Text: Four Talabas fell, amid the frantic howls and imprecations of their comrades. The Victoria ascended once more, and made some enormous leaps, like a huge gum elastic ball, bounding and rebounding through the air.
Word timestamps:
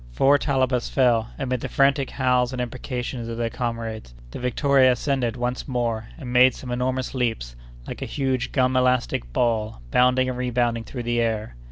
Four 0.13 0.39
Talabas 0.39 0.89
fell, 0.89 1.29
amid 1.37 1.61
the 1.61 1.69
frantic 1.69 2.09
howls 2.09 2.51
and 2.51 2.59
imprecations 2.59 3.27
of 3.27 3.37
their 3.37 3.51
comrades. 3.51 4.15
The 4.31 4.39
Victoria 4.39 4.93
ascended 4.93 5.35
once 5.35 5.67
more, 5.67 6.07
and 6.17 6.33
made 6.33 6.55
some 6.55 6.71
enormous 6.71 7.13
leaps, 7.13 7.55
like 7.85 8.01
a 8.01 8.05
huge 8.07 8.51
gum 8.51 8.75
elastic 8.75 9.31
ball, 9.31 9.79
bounding 9.91 10.27
and 10.27 10.39
rebounding 10.39 10.85
through 10.85 11.03
the 11.03 11.19
air. 11.21 11.55